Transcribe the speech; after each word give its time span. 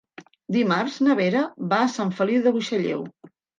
Dimarts 0.55 0.95
na 1.09 1.17
Vera 1.19 1.45
va 1.75 1.83
a 1.83 1.91
Sant 1.99 2.17
Feliu 2.23 2.43
de 2.49 2.57
Buixalleu. 2.59 3.07